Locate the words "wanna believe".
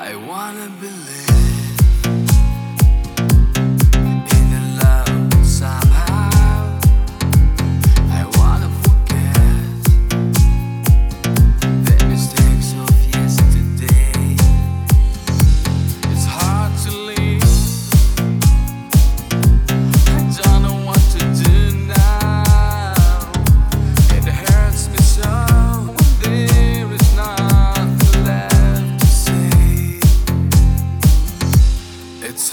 0.14-1.57